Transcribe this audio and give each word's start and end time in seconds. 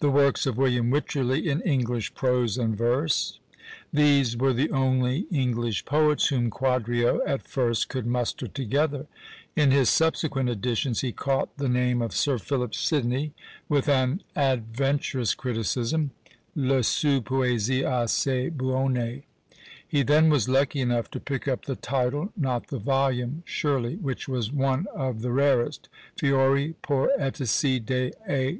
"The 0.00 0.10
works 0.10 0.44
of 0.44 0.56
William 0.58 0.90
Wycherly, 0.90 1.46
in 1.48 1.60
English 1.60 2.14
prose 2.14 2.58
and 2.58 2.76
verse." 2.76 3.38
These 3.92 4.36
were 4.36 4.52
the 4.52 4.72
only 4.72 5.28
English 5.30 5.84
poets 5.84 6.30
whom 6.30 6.50
Quadrio 6.50 7.20
at 7.24 7.46
first 7.46 7.88
could 7.88 8.06
muster 8.08 8.48
together! 8.48 9.06
In 9.54 9.70
his 9.70 9.88
subsequent 9.88 10.48
additions 10.48 11.02
he 11.02 11.12
caught 11.12 11.58
the 11.58 11.68
name 11.68 12.02
of 12.02 12.12
Sir 12.12 12.38
Philip 12.38 12.74
Sidney 12.74 13.32
with 13.68 13.88
an 13.88 14.24
adventurous 14.34 15.34
criticism, 15.36 16.10
"le 16.56 16.82
sue 16.82 17.20
poesie 17.22 17.82
assai 17.84 18.48
buone." 18.50 19.22
He 19.86 20.02
then 20.02 20.28
was 20.28 20.48
lucky 20.48 20.80
enough 20.80 21.08
to 21.12 21.20
pick 21.20 21.46
up 21.46 21.66
the 21.66 21.76
title 21.76 22.32
not 22.36 22.66
the 22.66 22.80
volume, 22.80 23.44
surely 23.46 23.94
which 23.94 24.26
was 24.26 24.50
one 24.50 24.86
of 24.92 25.22
the 25.22 25.30
rarest; 25.30 25.88
"Fiori 26.18 26.74
poetici 26.82 27.78
de 27.78 28.10
A. 28.28 28.48